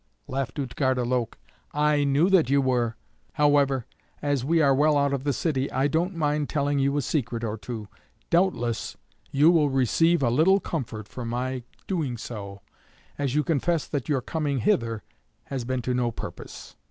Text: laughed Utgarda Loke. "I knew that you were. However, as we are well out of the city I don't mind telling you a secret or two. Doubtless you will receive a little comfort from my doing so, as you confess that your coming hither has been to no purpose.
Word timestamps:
laughed 0.27 0.57
Utgarda 0.57 1.03
Loke. 1.05 1.37
"I 1.73 2.03
knew 2.05 2.27
that 2.31 2.49
you 2.49 2.59
were. 2.59 2.95
However, 3.33 3.85
as 4.19 4.43
we 4.43 4.59
are 4.59 4.73
well 4.73 4.97
out 4.97 5.13
of 5.13 5.25
the 5.25 5.31
city 5.31 5.71
I 5.71 5.87
don't 5.87 6.15
mind 6.15 6.49
telling 6.49 6.79
you 6.79 6.97
a 6.97 7.03
secret 7.03 7.43
or 7.43 7.55
two. 7.55 7.87
Doubtless 8.31 8.97
you 9.29 9.51
will 9.51 9.69
receive 9.69 10.23
a 10.23 10.31
little 10.31 10.59
comfort 10.59 11.07
from 11.07 11.27
my 11.29 11.61
doing 11.85 12.17
so, 12.17 12.61
as 13.19 13.35
you 13.35 13.43
confess 13.43 13.85
that 13.85 14.09
your 14.09 14.21
coming 14.21 14.57
hither 14.61 15.03
has 15.43 15.65
been 15.65 15.83
to 15.83 15.93
no 15.93 16.09
purpose. 16.09 16.75